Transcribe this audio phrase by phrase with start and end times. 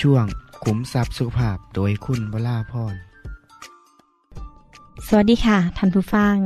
[0.00, 0.24] ช่วง
[0.64, 2.94] ขุมทรัพย์สุขภาพโดยคุณวราพร
[5.06, 6.36] สวัสดีค่ะท่านผู้ฟัง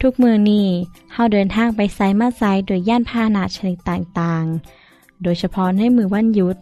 [0.00, 0.66] ทุกมือนี้
[1.12, 6.56] เฮาเดินทางไปไซมาไซโดยย่านพาหนะชนิดต่างๆ โดยเฉพาะในมือวันหยุด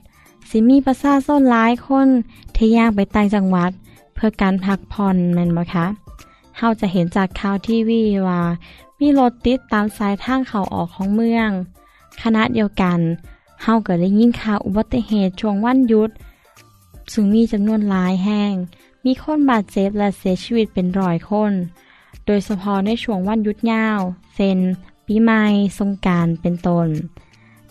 [0.49, 2.09] สิมีประชาชนหลายคน
[2.57, 3.71] ที่ย่างไปต่างจังหวัด
[4.15, 5.87] เพื่อการพักผ่อนแม่นบ่คะ
[6.59, 8.43] เฮาจะเห็นจากข่าวทีวีว่า
[9.01, 11.51] มีรถติดตามสายทางเข้าออกของเมือง
[12.23, 12.99] ขณะเดียวกัน
[13.67, 16.11] เฮาก็ได้ยินข่าวอุบัติเหตุช่วงวันหยุด
[17.13, 18.53] ซึ่งมีจำนวนหลายแห่ง
[19.05, 21.53] มีคนบาดเจ็บและเสียชีวิตเป็นร้อยคน
[22.27, 24.01] โดยเฉพาะในช่วงวันหยุดยาว
[24.35, 24.59] เซน
[25.07, 25.43] ปีใหม่
[25.79, 26.89] สงการเป็นต้น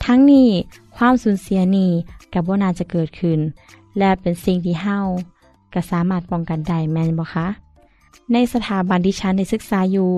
[0.04, 0.50] ทั้งนี้
[0.96, 1.92] ความสูญเสียนี้
[2.34, 3.40] กับว่านาจะเกิดขึ้น
[3.98, 5.00] และเป็นสิ่งที่เฮา
[5.74, 7.48] ก็สามารถป้องกันได้แม่นบ่คะ
[8.31, 10.12] ในสถาบันที่ฉันได้ศึกษาอยู่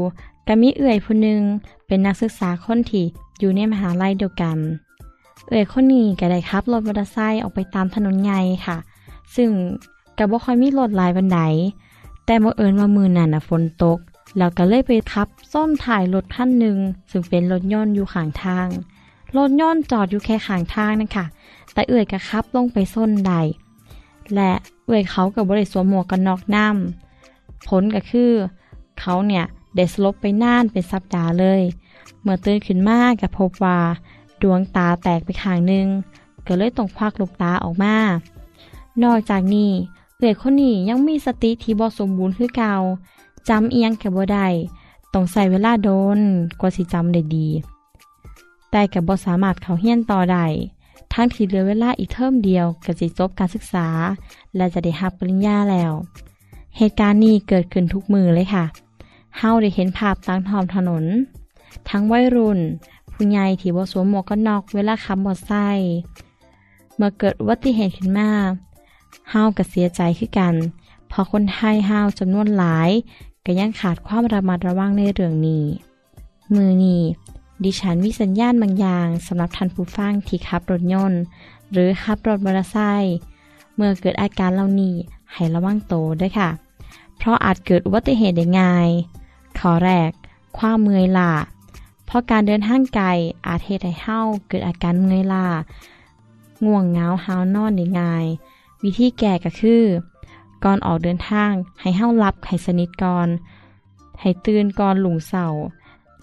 [0.47, 1.42] ก็มีเอื่อยผู้หนึ่ง
[1.88, 3.06] เป็นนักศึกษาคนที่
[3.40, 4.57] อยู่ในมหาลัยเดียวกัน
[5.47, 8.78] เอื่อยคนนี้ก็ได้ขับรถมอเตอร์ไซค์ออกไปตามถนนใหญ่ค่ะ
[9.35, 9.50] ซึ่ง
[10.17, 11.39] ก็บ่ค่อยมีรถหลายบันได
[12.25, 14.00] แต่บังเอิญว่ามือนั่นนะฝนตก
[14.38, 16.78] แล้วก็เลยไปขับซ่อมถ่ายรถคันหนึ่ง
[17.11, 18.67] ซึ่งเป็นรถยนต์อยู่ข้างทาง
[19.38, 21.25] รถยนต์จอดอยู่แค่ข้างทางนั่นค่ะ
[21.73, 23.33] แต่เอื่อยก็ขับลงไปส้นใด
[24.35, 24.51] และ
[24.85, 28.31] เอื่อยเขากับบริสวมหมวกกันน็อกน้ำผลก็คือ
[29.00, 29.45] เขาเนี่ย
[29.75, 31.62] ได้สลบไปน่านเป็นสัปดาห์เลย
[32.22, 33.79] เมื่อตื่นขึ้นมาก็พบว่า
[34.41, 35.88] ดวงตาแตกไปข้างหนึ่ง
[36.46, 37.96] ก็เลยต้องควักลูกตาออกมา
[39.03, 39.72] นอกจากนี้
[40.18, 42.74] เอื่อยคนนี้ยังมีสติที่บ่สมบูรณ์คือเก่า
[43.50, 44.47] จำเอียงแกบ่ได้
[45.13, 46.19] ต้องใส่เวลาโดน
[46.59, 47.47] กว่าสิจำได้ดี
[48.72, 50.45] แต่กับบ่สามารถเขาเฮียนต่อได้
[51.13, 53.88] ทั้งที่เหลือเวลาอีกเทอมเดียวก็สิจบการศึกษา
[54.56, 55.94] และจะได้รับปริญญาแล้ว
[56.78, 58.66] เหตุการณ์นี้เกิดขึ้นทุกมือเลยค่ะ
[59.38, 61.03] เฮาได้เห็นภาพตามท้องถนน
[61.90, 62.59] ทั้งวัยรุ่น
[63.18, 65.94] ผู้ใหญ่ที่บ่สวมหมวกกันน็อกเวลาขับมอเตอร์ไซค์
[66.96, 68.31] เมื่อเกิดอุบัติเหตุขึ้นมา
[69.30, 70.56] เฮาก็เสียใจคือกัน
[71.08, 72.90] เพราะคนไทยเฮาจำนวนหลาย
[73.46, 75.66] ก็ยังขาดความระมัดระวังในเรื่องนี้
[76.56, 77.04] มือนี้
[77.64, 81.22] ดิฉันมีสัญญาณบางอย่างสำหรับท่านผู้ฟังที่ขับรถยนต์
[81.72, 83.16] หรือขับรถมอเตอร์ไซค์
[83.75, 84.96] เมื่อเกิดอาการเหล่านี้
[85.34, 86.50] ให้ระวังโตด้วยค่ะ
[87.18, 88.90] เพราะอาจเกิดอุบัติเหตุได้ง่าย
[89.58, 90.12] ข้อแรก
[90.58, 91.31] ความเมื่อยล้า
[92.06, 93.08] เพราะการเดินทางไกล
[93.48, 95.48] อาจเหตุให้เฮาเกิดอาการเมื่อยล้า
[96.66, 98.26] ง่วงเงาหาวนอนได้ง่าย
[98.84, 99.84] วิธีแก้ก็คือ
[100.64, 101.52] ก่อนออกเดินทาง
[101.82, 103.28] ให้เฮาหลับให้สนิทก่อน
[104.20, 105.46] ให้ตื่นก่อนหลุงเสา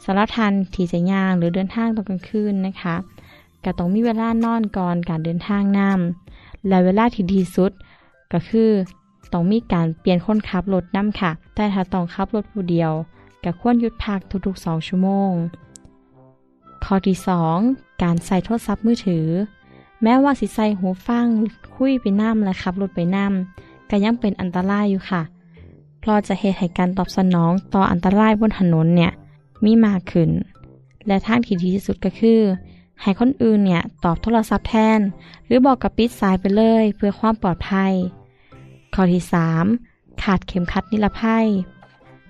[0.03, 2.97] สารทันที่จะย่างหรือเดินทางตอนกลางคืนนะคะ
[3.65, 7.73] ก็ต้องมีเวลานอนก่อนการเดินทางนำและเวลาที่ดีสุด
[8.33, 8.71] ก็คือ
[9.33, 12.93] ต้องมีการเปลี่ยนคนขับรถน้ำค่ะ แต่ถ้าต้องขับรถผู้เดียว
[13.45, 15.33] ก็ควรหยุดพักทุกๆ 2 ชั่วโมง
[16.85, 17.17] ข้อที่
[17.61, 19.27] 2 การใส่โทรศัพท์มือถือ
[20.03, 21.27] แม้ว่าสิใส่หูฟัง
[21.75, 25.23] คุยไปน้ำและขับรถไปน้ำก็ยังเป็นอันตรายอยู่ค่ะ
[26.01, 29.13] เพราะจะเหตุให้การตอบสนองต่ออันตรายบนถนนเนี่ย
[29.65, 30.31] มีมากขึ้น
[31.07, 32.41] และทางที่ดีที่สุดก็คือ
[33.03, 35.01] ให้คนอื่นเนี่ยตอบโทรศัพท์แทน
[35.47, 37.93] หรือบอกกับปิดสายไปเลยเพื่อความปลอดภัย
[38.95, 39.23] ข้อที่
[39.73, 41.47] 3 ขาดเข็มขัดนิรภัย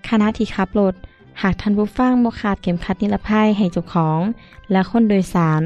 [0.09, 0.95] ขณะที่ขับรถ
[1.41, 4.21] หากท่านผู้ฟังบ่ขาดเข็มขัดนิรภัยให้เจ้าของ
[4.71, 5.63] และคนโดยสาร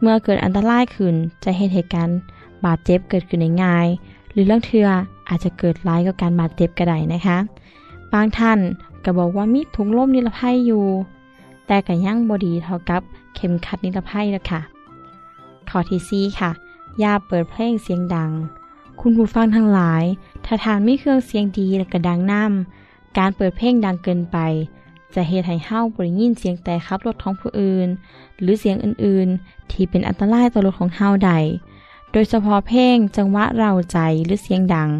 [0.00, 1.14] เมื่อเกิดอันตรายขึ้น
[1.44, 2.18] จะเห็นเหตุการณ์
[2.64, 3.86] บาดเจ็บเกิดขึ้นง่าย
[4.32, 4.88] หรือเรื่องเทือ
[5.28, 7.38] อาจจะเกิดร้ายกับการบาดเจ็บก็ไดนะคะ
[8.12, 8.58] บางท่าน
[9.04, 10.84] ก็บอกว่ามีถุงลมนิรภัยอยู่
[11.66, 13.02] แต่ก็ยังบอดีเท่ากับ
[13.34, 14.60] เข็มขัดนิรภัยแล้วค่ะ
[15.68, 16.50] ข้อที่ซีค่ะ
[17.00, 18.30] อย่าเปิดเพลงเสียงดัง
[19.00, 20.04] คุณผู้ฟังทั้งหลาย
[20.44, 24.38] ถ้าทานไม่เครื่องเสียงดีและก็ดังน้ำการเปิดเพลงดังเกินไป
[25.14, 27.88] จะเฮ็ดให้เฮาบ่ได้ยินเสียงแต่ขับรถของผู้อื่น
[28.40, 31.32] หรือเสียงอื่นๆ ที่เป็นอันตรายต่อรถของเฮาใด
[32.12, 34.90] โดยเฉพาะเพลงจังหวะเราใจหรือเสียงดัง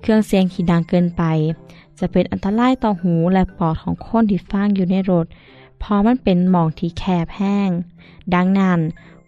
[0.00, 1.22] เครื่องเสียงที่ดังเกินไป
[1.98, 5.26] จะเป็นอันตรายต่อหูและปอดของคนที่ฟังอยู่ในรถ
[5.78, 7.70] เพราะมันเป็นหมองที่แคบแห้ง
[8.34, 8.80] ดังนั้น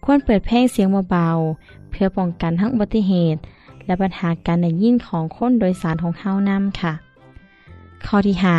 [0.03, 3.39] ควรเปิดเพลงเสียงเบาๆ เพื่อป้องกันทั้งอุบัติเหตุ
[3.85, 6.93] และปัญหาการได้ยินของคนโดยสารของเฮานำค่ะ
[8.05, 8.57] ข้อที่หา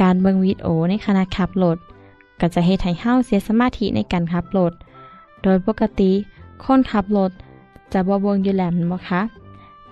[0.00, 1.78] การเบิ่งวิดีโอในขณะขับรถ
[2.40, 4.72] ก็จะเฮ็ดให้เฮาเสียสมาธิในการขับรถ
[5.42, 6.12] โดยปกติ
[6.64, 7.30] คนขับรถ
[7.92, 9.22] จะบ่เบิ่งอยู่แล้วแม่นบ่คะ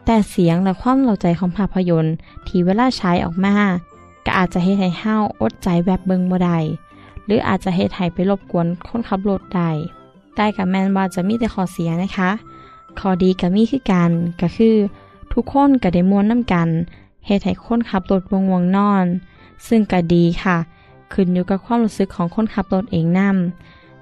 [0.05, 2.15] แต่เสียงและความเล่าใจของภาพยนตร์
[2.47, 3.55] ที่เวลาใช้ออกมา
[4.25, 6.59] ก็อาจจะเฮ็ดให้เฮาอดใจแบบเบิ่งบ่ได้
[7.27, 9.71] หรืออาจจะเฮ็ดให้ไปรบกวนคนขับรถได้
[10.35, 12.31] แต่กับแมนว่าจะมีแต่ข้อเสียนะคะ
[12.99, 14.11] ข้อดีก็มีคือกัน
[14.41, 14.77] ก็คือ
[15.33, 16.69] ทุกคนก็ได้มวนน้ำกัน
[17.27, 19.07] เฮ็ดให้คนขับรถวงวงนอน
[19.69, 20.57] ซึ่งก็ดีค่ะ
[21.13, 23.31] ขึ้นอยู่กับความรู้สึกของคนขับรถเองนํ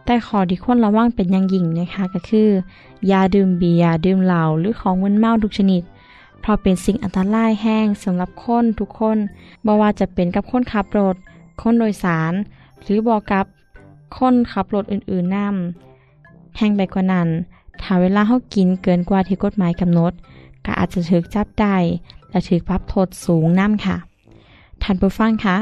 [0.04, 2.48] แต่ข้อที่ควรระวังเป็นอย่างยิ่งนะคะก็คือ
[3.08, 5.82] อย่าดื่มเบียร์ดื่มเหล้าหรือของมึนเมาทุกชนิด
[6.40, 9.18] เพราะเป็นสิ่งอันตรายแห้งสำหรับคนทุกคน
[9.66, 11.16] บ่ว่าจะเป็นกับคนขับรถ
[11.60, 12.32] คนโดยสาร
[12.82, 13.46] หรือบอกกับ
[14.18, 15.48] คนขับรถอื่นๆนํ
[16.56, 17.28] แห้งไปกว่านั้น
[17.82, 20.12] ถ้าเวลาเขากินเกินกว่าที่กฎหมายกำหนด
[20.64, 21.76] ก็อาจจะถูกจับได้
[22.30, 23.96] และถูกปรับโทษสูงน้ำค่ะ
[24.82, 25.56] ท่านผู้ฟังคะ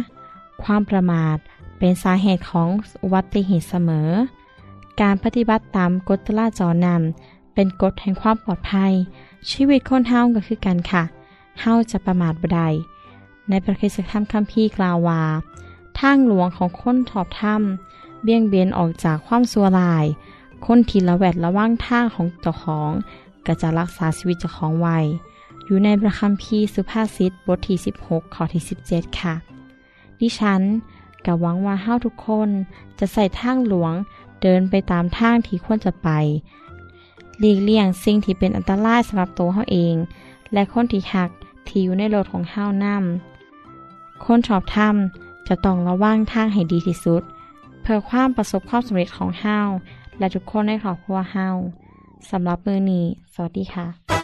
[0.63, 1.37] ความประมาท
[1.79, 2.69] เป็นสาเหตุของ
[3.03, 4.09] อุบัติเหตุเสมอ
[5.01, 8.93] การปฏิบัติตามกฎจราจรนำเป็นกฎแห่งความปลอดภัย
[9.51, 11.03] ชีวิตคนเฮาก็คือกันค่ะ
[11.61, 12.69] เฮาจะประมาทบ่ได้
[13.49, 15.23] ในประคิสธรรมคัมภีร์กล่าวว่า
[15.99, 20.05] ทางหลวงของคนถอบถ้ำเบี่ยงเบนออกจากความสัวลาย
[20.67, 22.91] คนที่ละแวดระว่างทางของเจ้าของ
[23.47, 24.99] ก็จะรักษาชีวิตเจ้าของไว้
[25.71, 29.35] อยู่ในประคัมภีร์สุภาษิตบทที่ 16 ข้อที่ 17 ค่ะ
[30.21, 30.63] ดิฉัน
[31.27, 32.49] กับหวังว่าเฮาทุกคน
[32.99, 33.93] จะใส่ทางหลวง
[34.43, 36.09] เดินไปตามทางที่ควรจะไป
[37.39, 39.95] หลีกเลี่ยงสิ่งที่เป็นอันตรายสำหรับตัวเฮาเอง
[40.53, 41.31] และคนที่หัก
[41.67, 47.23] ที่อยู่ในรถของเฮานำคนชอบทำจะต้องระวังทางให้ดีที่สุด
[47.83, 49.59] เพื่อความประสบความสำเร็จของเฮา
[50.19, 51.49] และทุกคนในครอบครัวเฮา
[52.31, 54.20] สำหรับมือนี้ สวัสดีค่ะ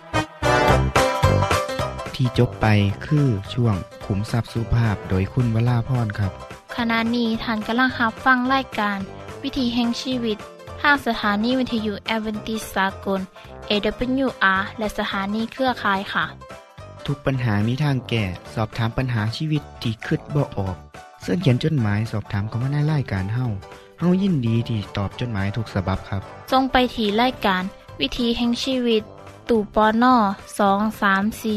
[2.16, 2.66] ที่จบไป
[3.06, 3.74] คือช่วง
[4.06, 6.32] ขุมทรัพย์สุภาพโดยคุณวราพรครับ
[6.76, 8.98] ขณะนี้ท่านกำลังรับฟังรายการ
[9.42, 10.38] วิถีแห่งชีวิต
[10.80, 13.20] ทางสถานีวิทยุแอเวนติสากล
[13.70, 16.24] AWR และสถานีเครือข่ายค่ะ
[17.06, 18.24] ทุกปัญหามีทางแก้
[18.54, 20.76] สอบถามปัญหาชีวิตที่คิดบ่ออก
[21.22, 23.46] เสื้อเขียนจดหมายสอบถามเขามาในรายการเฮา
[23.98, 26.22] เฮายินดีที่ตอบจดหมายถูกสาบบครับ
[26.52, 27.62] ทรงไปถีรายการ
[28.00, 29.02] วิถีแห่งชีวิต
[29.48, 30.14] ตู่ปอน่อ
[30.58, 31.56] สองสามสี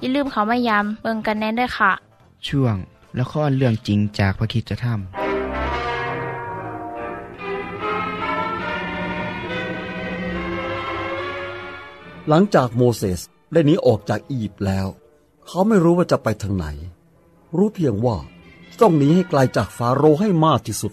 [0.00, 1.92] อย่าลืมเขามายามเบิงกันแน่นด้วยค่ะ
[2.48, 2.76] ช่วง
[3.18, 4.98] ละครเรื่องจริงจากพระคิดจะทำ
[12.28, 13.20] หลังจากโมเสส
[13.52, 14.86] ได้หนีออกจากอียิปต์แล้ว
[15.46, 16.66] เขาไม่รู้ว่าจะไปทางไหน
[17.56, 18.16] รู้เพียงว่า
[18.80, 20.92] ต้องหนีให้ไกลจากฟาโรห์ให้มากที่สุด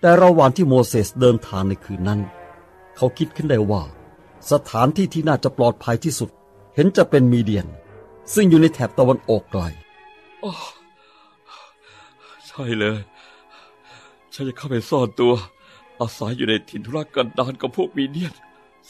[0.00, 2.20] แต่ระหว่างที่โมเสสเดินทางในคืนนั้น
[2.96, 3.82] เขาคิดขึ้นได้ว่า
[4.50, 6.30] สถานที่ที่น่าจะปลอดภัยที่สุด
[6.74, 7.66] เห็นจะเป็นมีเดียน
[8.34, 9.62] ซึ่งอยู่ในแถบตะวันออกไกล
[12.46, 12.98] ใช่เลย
[14.32, 15.32] ฉันจะเข้าไปซ่อนตัว
[16.00, 18.34] อาศัยอยู่ในถิ่นทุรกันดารกับพวกมีเดียน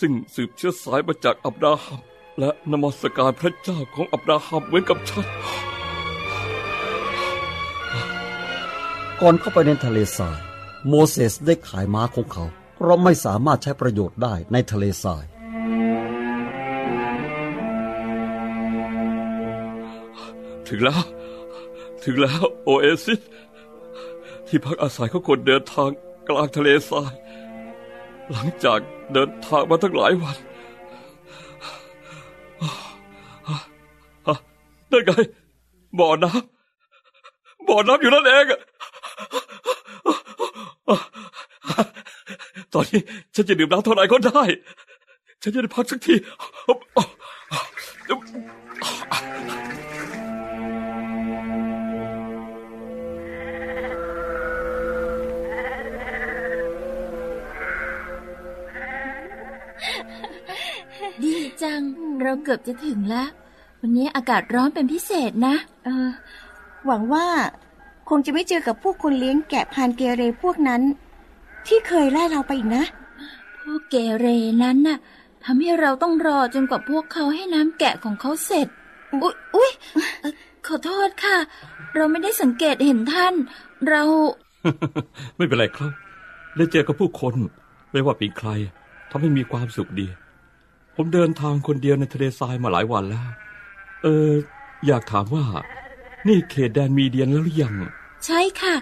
[0.00, 2.00] ซึ่งสืบเชื้อสายมาจากอับราฮัม
[2.38, 5.26] และนมัสการพระเจ้าของอับราฮัมเหมือนกับฉัน
[9.20, 10.38] ก่อนเข้าไปในทะเลทราย
[10.88, 15.24] โมเสสได้ขายม้าของเขา เพราะไม่สามารถใช้ประโยชน์ได้ในทะเลทราย
[20.68, 21.02] ถึงแล้ว
[22.04, 23.21] ถึงแล้วโอเอซิส
[24.47, 25.90] ที่พักอาศัยของคนเดินทาง
[26.28, 27.12] กลางทะเลทราย
[28.33, 28.78] หลังจาก
[29.12, 30.37] เดินทางมาทั้งหลายวัน
[34.90, 35.12] นั่นไง
[35.99, 38.44] บ่อน้ำบ่อน้ำอยู่นั่นเอง
[42.73, 43.00] ตอนนี้
[43.35, 44.42] ฉันจะดื่มน้ำเท่าไหร่ก็ได้
[45.42, 46.14] ฉันจะได้พักสักที
[61.64, 61.83] จัง
[62.23, 63.28] เราเกือบจะถึงแล้ว
[63.80, 65.54] วันนี้อากาศร้อนเป็นพิเศษนะ
[65.85, 66.09] เออ
[66.87, 67.26] หวังว่า
[68.09, 70.83] คงจะไม่เจอกับพวกคนเลี้ยงแกะพานเกเรพวกนั้น
[71.66, 72.85] ที่เคยไล่เราไปอีกนะ
[73.61, 74.26] พวกเกเร
[74.62, 74.99] นั้นน่ะ
[75.44, 78.68] ทำให้เราต้องรอจนกว่าพวกเขาให้น้ำแกะของเขาเสร็จ
[79.23, 79.71] อุ๊ยอุ๊ย
[80.21, 80.33] เอ่อ
[80.66, 81.37] ขอโทษค่ะ
[81.94, 83.35] เราไม่ได้สังเกตเห็นท่าน
[83.88, 84.02] เรา
[85.37, 85.92] ไม่เป็นไรครับ
[86.56, 87.35] ได้เจอกับผู้คน
[87.92, 88.49] ไม่ว่าเป็นใคร
[89.11, 90.06] ทำให้มีความสุขดี
[90.96, 93.28] ผมเดินทางคนเดียวในทะเลทรายมาหลายวันแล้ว
[94.02, 94.30] เออ
[94.86, 95.44] อยากถามว่า
[96.28, 97.74] นี่เขตแดนมีเดียนแล้วหรือยัง
[98.26, 98.74] ใช่ค่ะ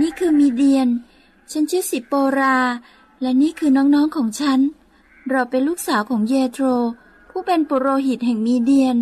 [0.00, 0.88] นี่คือมีเดียน
[1.50, 2.58] ฉันชื่อสิโปรา
[3.22, 4.58] และนี่คือน้องๆของฉัน
[5.30, 6.64] เราเป็นลูกสาวของเยโทร
[7.30, 8.96] ผู้เป็นปุโรหิตแห่งมีเดียน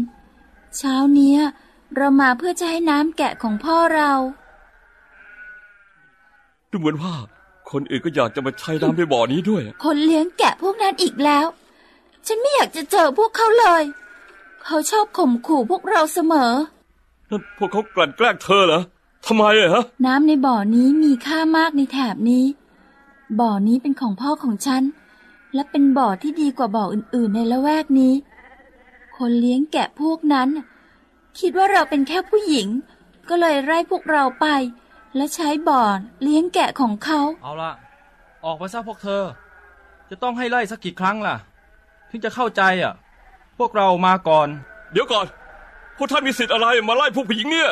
[0.77, 1.41] เช้าเนี้ย
[1.97, 4.13] เรามาเพื่อจะให้น้ำแกะของพ่อเรา
[6.71, 7.15] ดูเหมือนว่า
[7.71, 11.47] คนอื่นก็อยากจะมาใช้น้ำในบ่อนี้ด้วย คนเลี้ยงแกะพวกนั้นอีกแล้ว
[12.29, 13.83] ฉันไม่อยากจะเจอพวกเขาเลย
[14.65, 16.53] เขาชอบข่มขู่พวกเราเสมอ
[17.31, 18.81] นั่นพวกเขากลั่นแกล้งเธอเหรอ
[19.27, 22.45] ทำไมอะฮะ น้ำในบ่อนี้มีค่ามากในแถบนี้
[23.41, 24.83] บ่อนี้เป็นของพ่อของฉัน
[25.55, 28.15] และเป็นบ่อที่ดีกว่าบ่ออื่นๆ ในละแวกนี้
[29.17, 30.49] คนเลี้ยงแกะพวกนั้น
[31.39, 32.69] คิดว่าเราเป็นแค่ผู้หญิง
[33.29, 34.47] ก็เลยไล่พวกเราไป
[35.17, 35.83] และใช้บ่อ
[36.23, 37.73] เลี้ยงแกะของเขา เอาละ
[38.45, 39.23] ออกไปซะพวกเธอ
[40.11, 41.37] จะต้องให้ไล่สักกี่ครั้งล่ะ
[42.11, 42.95] ถึงจะเข้าใจอะ
[43.59, 44.49] พวกเรามาก่อน
[44.93, 45.27] เดี๋ยวก่อน
[45.97, 47.71] พวกท่านมีสิทธิ์อะไรมาไล่พวกผู้หญิงเนี่ย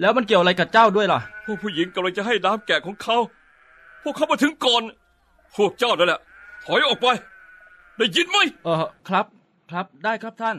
[0.00, 3.16] แล้วมันเกี่ยวอะไรกับเจ้าด้วยล่ะ พวกผู้หญิงกำลังจะให้น้ำแกะของเขา
[4.02, 4.82] พวกเขามาถึงก่อน
[5.56, 6.20] พวกเจ้านั่นแหละ
[6.64, 7.06] ถอยออกไป
[7.96, 8.76] ได้ยินไหม เออ
[9.08, 9.26] ครับ
[9.70, 10.56] ครับได้ครับท่าน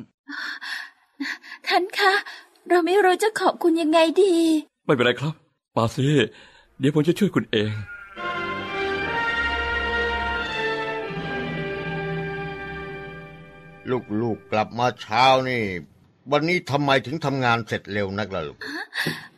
[1.67, 2.13] ท่านคะ
[2.69, 4.33] เราไม่รู้จะขอบคุณยังไงดี
[4.85, 5.33] ไม่เป็นไรครับ
[5.77, 6.05] มาสิ
[6.79, 7.71] เดี๋ยวผมจะช่วยคุณเอง
[14.21, 15.63] ลูกๆกลับมาเช้านี่
[16.31, 18.57] วันนี้ทำไมถึงทำงานเสร็จเร็วนักล่ะลูก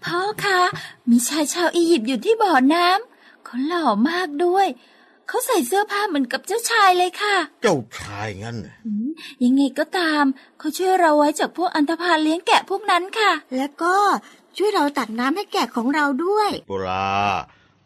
[0.03, 0.61] พ่อคะ
[1.09, 4.67] มีชายชาวอียิปต์อยู่ที่บ่อน้ำเขาหล่อมากด้วย
[5.27, 9.09] เขาใส่เสื้อผ้าเหมือนกับเจ้าชายเลยค่ะ เจ้าชายงั้นน่ะอืม
[9.43, 10.23] ยังไงก็ตาม
[10.59, 13.95] เขาช่วยเราไว้จากพวกอันธพาลเลี้ยงแกะพวกนั้นค่ะ แล้วก็
[14.57, 17.11] ช่วยเราตักน้ำให้แกะของเราด้วยปุรา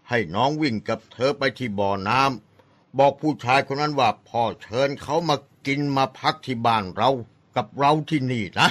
[0.10, 5.36] ให้น้องวิ่งกับเธอไปที่บ่อน้ำบอกผู้ชายคนนั้นว่าพ่อเชิญเขามา
[5.67, 7.10] กินมาพักที่บ้านเรา
[7.55, 8.67] กับเราที่นี่นะ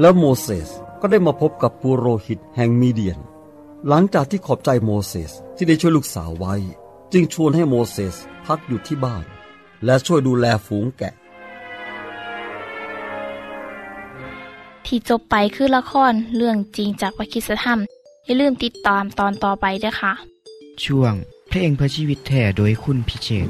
[0.00, 0.70] แล้วโมเสส
[1.00, 3.18] ก็ได้มาพบกับปุโรหิตแห่งมีเดียน
[3.88, 6.54] หลังจากที่ขอบใจโมเสสที่ได้ช่วยลูกสาวไว้
[7.12, 9.24] จึงชวนให้โมเสสพักอยู่ที่บ้าน
[9.84, 11.14] และช่วยดูแลฝูงแกะ
[14.86, 17.78] ที่จบไปคือละครเรื่องจริงจากวิคิสธรรม
[18.24, 20.12] อย่าลืมติดตามตอนต่อไปด้วยค่ะ
[20.84, 21.14] ช่วง
[21.48, 23.48] เพลงเพื่อชีวิตแท่โดยคุณพิเชษ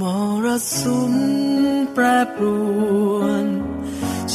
[0.00, 0.02] ม
[0.44, 0.46] ร
[0.78, 1.14] สุม
[1.94, 2.44] แปรปร
[3.16, 3.46] วน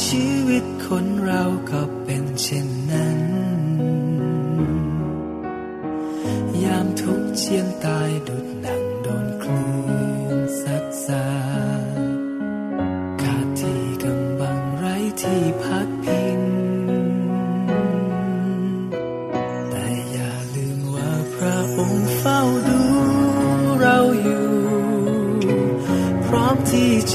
[0.02, 3.18] ชีวิตคนเราก็เป็นเช่นนั้น
[6.64, 8.46] ยามทุกเชียนตายดุด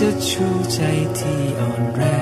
[0.01, 0.79] จะชูใจ
[1.17, 2.16] ที่อ่อนแรง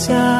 [0.00, 0.39] พ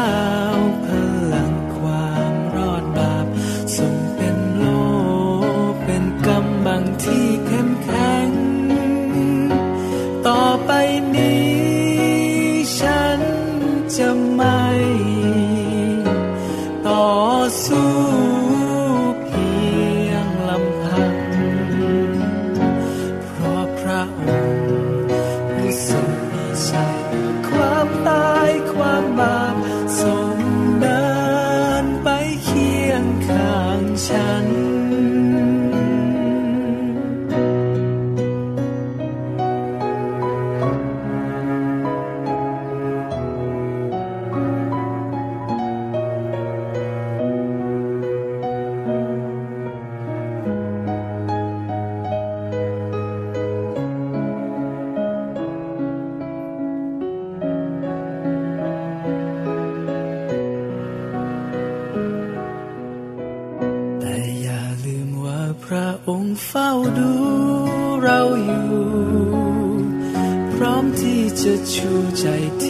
[71.75, 72.25] ชูใจ
[72.61, 72.70] ที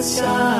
[0.00, 0.59] พ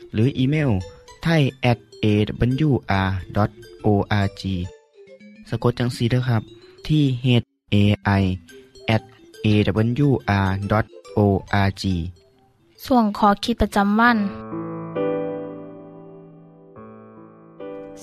[0.13, 0.71] หรืออีเมล
[1.23, 3.33] ไทย at awr.org
[5.49, 6.43] สะกดจังสีนะครับ
[6.87, 7.27] ที่ h
[7.73, 7.75] a
[8.21, 8.23] i
[8.95, 9.03] at
[9.45, 10.63] awr.org
[12.85, 14.17] ส่วนขอคิดประจำวัน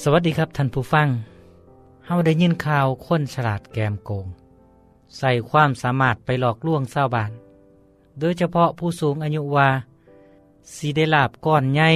[0.02, 1.08] สวัสดีครับท่านผู้ฟัง
[2.06, 4.26] เฮาได้ยินข่าวคนฉลาดแกมโกง
[5.18, 7.30] ใส่ความสามารถไปหลอกลวงชาวบ้าน
[8.20, 9.68] โดยเฉพาะผู้สูงอายุว่า
[10.74, 11.90] สีได้ลาบก้อนใหญ่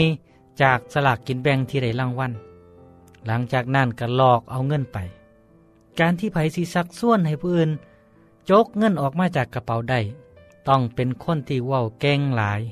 [0.63, 2.33] จากสลากกินแบ่งที่ได้รางวัล
[3.27, 4.99] หลังจากนั้นก็หลอกเอาเงินไป
[5.99, 7.71] การที่ไผสิซักส่วนให้ผู้อื่น
[8.51, 10.01] จกเงินออกมาจากกระเป๋าได้
[10.69, 12.63] ต้องเป็นคนที่เว้าเก่งหลาย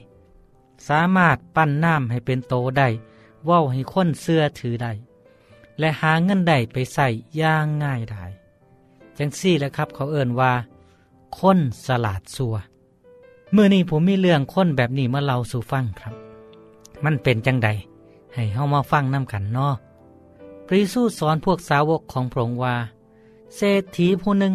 [0.88, 2.88] สามารถปั้นน้ำให้เป็นโตได้
[3.46, 4.92] เว้าให้คนเสื้อถือได้
[5.78, 7.08] และหาเงินได้ไปใส่
[7.40, 8.24] ย่างง่ายได้
[9.18, 10.52] จังซี่แหละครับเขาเอ่นว่า
[11.38, 12.56] คนสลาดสัว
[13.52, 16.14] เมื่อนี้ผมมีเรื่องค้นแบบนี้มาเล่าสู่ฟังครับ
[17.04, 17.68] มันเป็นจังใด
[18.34, 19.74] ให้เฮามาฟังน้ำกันนาะ
[20.66, 22.74] พระเยซูสอนพวกสาวกของพระองค์ว่า
[23.56, 24.54] เศรษฐีผู้หนึ่ง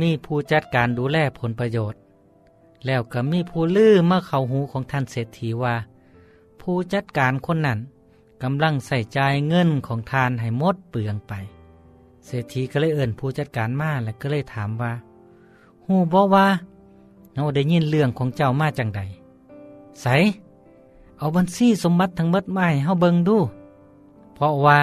[0.00, 2.00] มีผู้จัดการดูแลผลประโยชน์
[2.86, 5.74] แล้วก็มีผู้ลือมาเข้าหูของท่านเศรษฐีว่า
[6.60, 7.78] ผู้จัดการคนนั้น
[8.42, 11.32] กำลังใส่ใจเงินของทานให้หมดเปลืองไป
[12.26, 14.92] เศรษฐีก็เลยเอิ่นผู้จัดการมาและก็เลยถามว่า
[15.84, 16.46] หูบอกว่า
[17.34, 19.00] เราได้ยินเรื่องของเจ้ามาจังใด
[20.02, 20.06] ใส
[21.18, 23.38] เอาบัญชีสมบัติทั้งหมดมาให้เฮาเบิงดู
[24.34, 24.78] เพราะว่า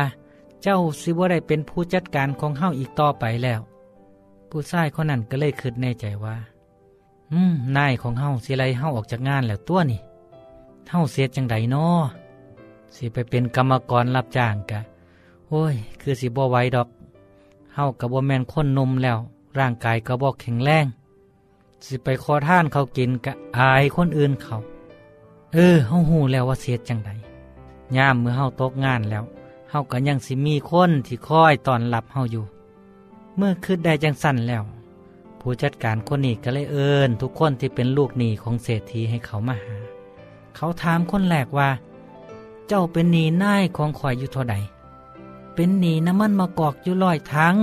[0.63, 3.61] เจ้าสิบ่ได้เป็นผู้จัดการของเฮาอีกต่อไปแล้ว
[4.49, 6.35] ผู้ชายคนนั้นก็เลยคิดในใจว่า
[7.31, 9.99] อืมนายของเฮาสิไล่เฮาออกจากงานแล้วตัวนี่
[10.89, 12.05] เฮาเสียจังใดนาะ
[12.95, 14.79] สิไปเป็นกรรมกรรับจ้างกะ
[15.49, 16.87] โอ้ย คือสิบ่ไหวดอก
[17.75, 19.17] เฮากับบ่แมนคนนมแล้ว
[19.59, 20.85] ร่างกายก็บ่แข็งแรง
[21.85, 24.55] สิไปขอท่านเขากินกะอายคนอื่นเขา
[25.53, 27.11] เออเฮาหูแล้วว่าเสียจังใด
[27.95, 29.23] ยามเมื่อเฮาตกงานแล้ว
[29.69, 32.45] เฮาก็ยังสิมีคนที่คอยตอนรับเฮาอยู่
[33.37, 34.63] เมื่อคืดได้จังสั่นแล้ว
[35.39, 39.77] ผู้จัดการคนนี้ก็เลยเอิญทุกคนที่เป็นลูกหนี้ของเศรษฐีให้เขามาหา
[40.55, 41.69] เขาถามคนแรกว่า
[42.67, 44.55] เจ้าเป็นหนี้นายของข่อยอยู่เท่าใด
[45.55, 47.55] เป็นหนี้น้ำมันมากอกอยู่ลอยทั้ง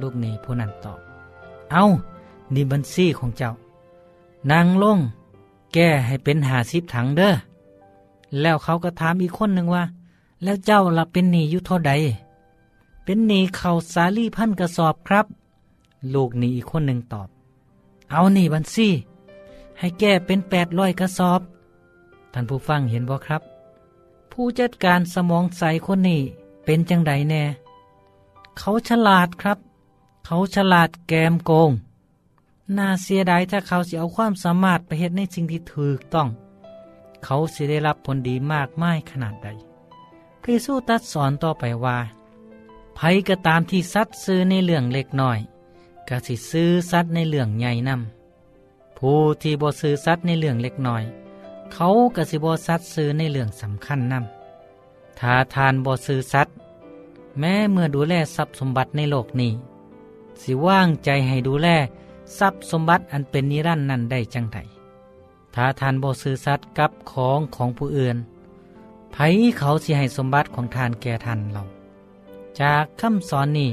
[0.00, 1.00] ลูกหนี้ผู้นั้นตอบ
[1.72, 1.84] เอา
[2.54, 3.52] นี่บัญชีของเจ้า
[4.50, 4.98] นางลง
[5.72, 7.32] แก้ให้เป็นหาสิบถังเด้อ
[8.40, 9.84] แล้วเขาก็ถามอีกคนหนึ่งว่า
[10.42, 11.92] แล้วเจ้าล่ะเป็นหนีอยู่เท่าใด
[13.04, 15.26] เป็นหนีเขาสาลี่พันกระสอบครับ
[16.14, 17.28] ลูกหนีอีกคนหนึ่งตอบ
[18.10, 18.88] เอาหนีบัญชี
[19.78, 21.40] ให้แก้เป็นแปดร้อยกระสอบ
[22.32, 23.42] ท่านผู้ฟังเห็นบ่ครับ
[24.32, 26.20] ผู้จัดการสมองใสคนนี้
[26.64, 27.42] เป็นจังใดแน่
[28.58, 29.58] เขาฉลาดครับ
[30.26, 31.70] เขาฉลาดแกมโกง
[32.78, 36.28] น่าเสียดายถ้าเขาสิเอาความสามารถไปเฮ็ดในสิ่งที่ถูกต้อง
[37.24, 39.48] เขาสิได้รับผลดีมากมายขนาดใด
[40.42, 41.98] พระเยซูตรัดสอนต่อไปว่า
[42.94, 45.38] ไผก็ตามที่ซัดซื้อในเรื่องเล็กน้อย
[46.08, 51.02] ก็สิซื้อซัดในเรื่องใหญ่นำผู้ที่บ่ซื้อซัดในเรื่องเล็กน้อย
[51.72, 56.48] เขาก็สิบ่ซัดซื้อในเรื่องสำคัญนำถ้าทานบ่ซื้อซัด
[57.38, 59.52] แม้เมื่อดูแลทรัพย์สมบัติในโลกนี้
[60.42, 61.68] สิว่างใจให้ดูแล
[62.38, 64.58] ทรัพย์สมบัติอันเป็นนิรันดร์นั้นได้จังได
[65.54, 68.16] ถ้าทานบ่ซื้อสัตย์กับของของผู้อื่น
[69.12, 69.16] ไผ
[69.58, 71.62] เขาสิให้สมบัติของทานแก่ทานเรา
[72.60, 73.70] จากคำสอนนี้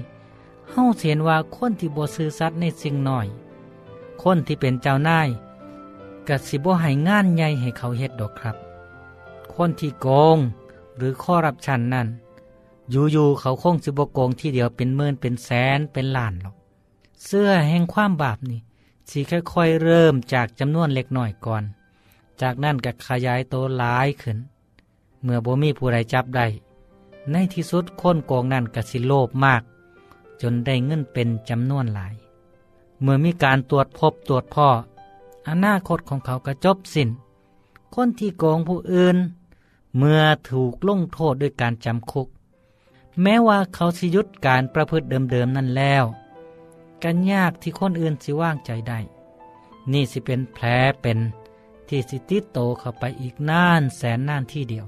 [0.70, 3.28] เฮาเห็นว่าคนที่บ่ซื้อสัตย์ในสิ่งน้อย
[4.24, 5.30] คนที่เป็นเจ้านาย
[6.28, 8.56] กัสิบ่ให้งานใหญ่ให้เขาเฮ็ดดอกครับ
[9.54, 10.38] คนที่โกง
[10.98, 12.08] หรือข้อรับชันนั่น
[12.92, 16.57] อยู่ๆเขาคงสิบ่โกงที่เดียวเป็นหมื่นเป็นแสนเป็นล้านหรอก
[17.26, 18.62] เสื้อแห่งความบาปนี่
[19.10, 19.20] สิ
[19.54, 21.64] ค่อยๆเริ่มจากจำนวนเล็กหน้อยก่อน
[22.42, 24.38] จากนั้นก็ขยายโตหลายขึ้น
[25.24, 26.48] เมื่อบ่มีผู้ใดจับได้
[27.32, 29.64] ในที่สุดคนโกงนั่นก็สิโลภมาก
[30.42, 32.14] จนได้เงินเป็นจำนวนหลาย
[33.02, 34.68] เมื่อมีการตรวจพบตรวจพ่อ
[35.48, 37.10] อนาคตของเขาก็จบสิน้น
[37.96, 39.18] คนที่โกงผู้อื่น
[39.98, 42.28] เมื่อถูกลงโทษด้วยการจำคุก
[43.22, 46.04] แม้ว่าเขาสิยุดการประพฤติเดิมๆนั่นแล้ว
[47.04, 49.00] กันยากที่คนอื่นสิว่างใจได้
[49.92, 50.66] นี่สิเป็นแผล
[51.02, 51.20] เป็น
[51.90, 54.86] ที่สิติดโตเข้าไปอีกน่านแสนน่านที่เดียว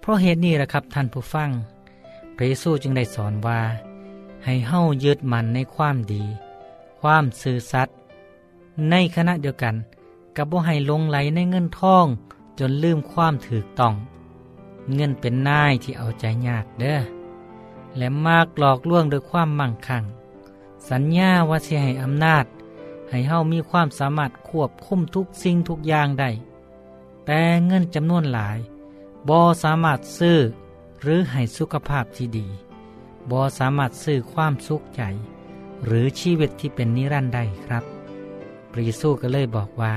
[0.00, 1.50] เพราะเหตุนี้แหละครับท่านผู้ฟัง
[2.36, 3.60] พระเยซูจึงได้สอนว่า
[4.44, 6.22] ให้เฮ้ายึดมันในความดี
[7.00, 7.94] ความซื่อสัตย์
[8.90, 9.74] ในขณะเดียวกัน
[10.36, 12.06] กับบ่ให้ลงไหลในเงินทอง
[12.58, 13.94] จนลืมความถือต้อง
[14.94, 17.00] เงินเป็นนายที่เอาใจยากเด้อ
[17.96, 20.04] และมากหลอกลวงโดยความมั่งคั่ง
[20.90, 22.44] สัญญาว่าสิให้อำนาจ
[23.08, 26.30] ให้เฮามีความสามารถควบคุมทุกสิ่งทุกอย่างได้
[27.26, 28.58] แต่เงินจำนวนหลาย
[29.28, 30.38] บ่สามารถซื้อ
[31.02, 32.46] หรือให้สุขภาพที่ดี
[33.30, 35.02] บ่สามารถซื้อความสุขใจ
[35.84, 37.84] หรือชีวิตที่เป็นนิรันดร์ได้ครับ
[38.70, 39.94] พระเยซูก็เลยบอกว่า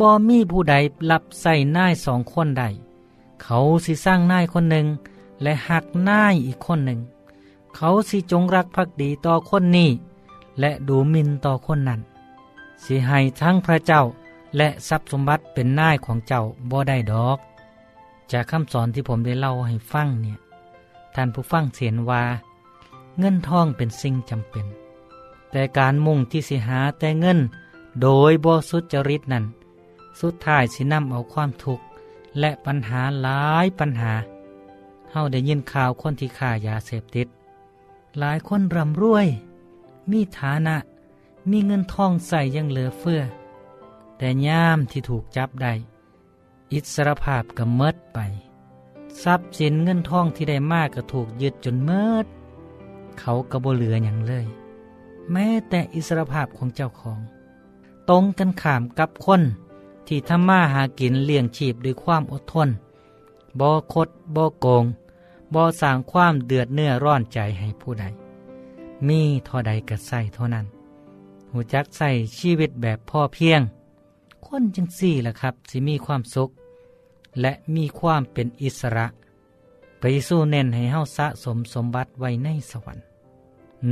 [0.00, 0.74] บ่มีผู้ใด
[1.10, 2.64] รับใส่นายสองคนใด
[3.42, 4.86] เขาสิสร้างนายคนหนึ่ง
[5.42, 7.00] และหักนายอีกคนหนึ่ง
[7.76, 9.90] เขาสิจงรักภักดีต่อคนนี้
[10.60, 12.00] และดูมินต่อคนนั้น
[12.84, 14.02] สิให้ทั้งพระเจ้า
[14.56, 17.38] และทรัพย์สมบัติเป็นนายของเจ้าบ่ได้ดอก
[18.32, 20.38] จากคำสอนที่ผมได้เล่าให้ฟังเนี่ย
[21.14, 22.22] ท่านผู้ฟังเห็นว่า
[23.18, 24.66] เงินทองเป็นสิ่งจำเป็น
[25.50, 27.38] แต่การมุ่งที่สิหาแต่เงิน
[28.02, 29.44] โดยบ่สุจริตนั้น
[30.20, 31.84] สุดท้ายสินำเอาความทุกข์
[32.40, 34.12] และปัญหาหลายปัญหา
[35.10, 37.28] เฮาได้ยินข่าวคนที่ฆ่ายาเสพติด
[38.18, 39.26] หลายคนร่ำรวย
[40.10, 40.76] มีฐานะ
[41.50, 43.22] มีเงินทองใส่ยังเหลือเฟือ
[44.18, 45.72] แต่ย่ามที่ถูกจับได้
[46.72, 48.18] อิสรภาพก็เมิดไป
[49.22, 52.26] ทรัพย์สินเงินทองที่ได้มากก็ถูกยึดจนเมิด
[53.20, 54.46] เขาก็บ่เหลืออย่างเลย
[55.32, 57.20] แม้แต่อิสรภาพของเจ้าของ
[58.08, 59.42] ตรงกันข้ามกับคน
[60.06, 62.68] ที่ทำมาหากินเลี้ยงชีพด้วยความอดทน
[63.60, 64.84] บ่คดบ่โกง
[65.54, 68.04] บ่สร้างความเดือดเนื้อร้อนใจให้ผู้ใด
[69.08, 70.66] มีเท่าใดก็ใส่เท่านั้น
[71.52, 73.60] หูจักใส่ชีวิตแบบพ่อเพียง
[74.46, 76.50] คนจังสี่ล่ะครับสิมีความสุข
[77.40, 79.06] และมีความเป็นอิสระ
[80.00, 83.04] ไปสู้เน้นให้เฮาสะสมสมบัติไว้ในสวรรค์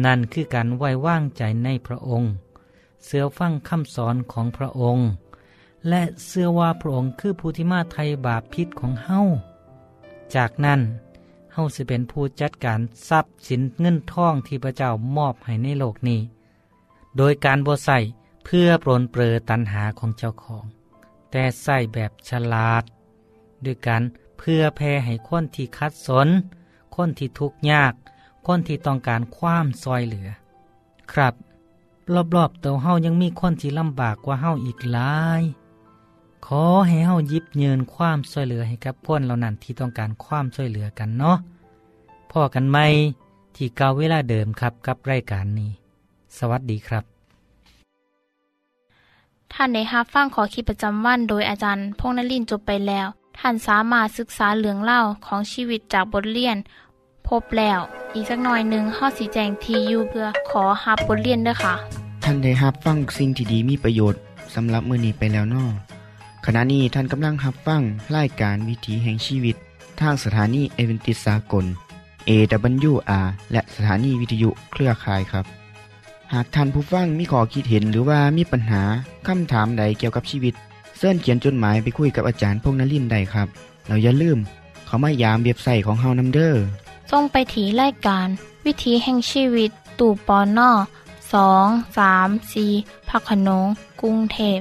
[0.04, 2.30] นั่นคือการไว้ว่างใจในพระองค์
[3.04, 5.04] เสือฟังคำสอนของพระองค์
[5.88, 9.20] และเสื้อว่าพระองค์คือผู้ที่มาไทยบาปพิษของเฮา
[10.34, 10.80] จากนั้น
[11.54, 16.20] เฮาสิเป็นผู้จัดการทรัพย์สินเงินทองที่พระเจ้ามอบให้ในโลกนี้
[17.16, 17.98] โดยการบ่ใส่
[18.44, 20.64] เพื่อปรนเปรอตันหาของเจ้าของ
[21.30, 22.84] แต่ใส่แบบฉลาด
[23.64, 24.02] ด้วยการ
[24.38, 26.28] เพื่อแพ่ให้คนที่คัดสน
[26.94, 27.94] คนที่ทุกข์ยาก
[28.46, 30.28] คนที่ต้องการความซอยเหลือ
[31.12, 31.34] ครับ
[32.36, 35.42] รอบๆตัวเฮายังมีคนที่ลำบากกว่าเฮาอีกหลาย
[36.46, 41.36] ขอให้เฮายิบเยินความช่วยเหลือให้กับคนเหล่านั้นที่ต้องการความช่วยเหลือกันเนาะ
[42.30, 42.78] พ่อกันไหม
[43.56, 45.70] ที่เก่าเวลาเดิมครับกับรายการนี้
[46.38, 47.04] สวัสดีครับ
[49.52, 53.06] ท่านได้รับฟังขอคิดประจำวันโดยอาจารย์พงษ์นลินทร์จบไปแล้ว
[53.38, 56.56] ท่านสามารถศึกษาเรื่องเล่าของชีวิตจากบทเรียน
[57.28, 57.80] พบแล้ว
[58.14, 61.74] อีกสักหน่อยหนึ่งข้อสีแจงทียูเพื่อขอฮับบทเรียนด้วยค่ะ
[62.24, 64.20] ท่านได้รับฟังสิ่งที่ดีมีประโยชน์
[64.54, 65.64] สำหรับมือนี้ไปแล้วนอ
[66.46, 67.82] ขณะนี้ท่านกำลังรับฟัง
[68.16, 69.56] รายการวิถีแห่งชีวิต
[70.00, 71.64] ทางสถานีเอเวนติสากล
[72.28, 75.44] AWR และสถานีวิทยุเครือข่ายครับ
[76.32, 78.82] หากท่านผู้ฟังมีข้อคิดเห็นหรือว่ามีปัญหา
[79.26, 80.54] คำถามใดเกี่ยวกับชีวิต
[80.98, 83.48] เสินเขียนจดหมายไปคุยกับอาจารย์พงนลินได้ครับ
[83.86, 84.38] เราอย่าลืม
[84.86, 86.64] เขามายามเบียบใส่ของเฮานัมเดอร์
[87.10, 88.28] ส่งไปถีรายการ
[88.64, 90.70] วิถีแห่งชีวิต ตู่ปอนนอ
[91.32, 91.66] สอง
[91.98, 92.66] สามสี
[93.08, 93.66] พักขนง
[94.00, 94.60] กรุงเทพ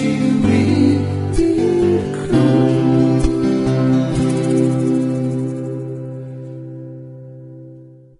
[0.00, 0.47] you.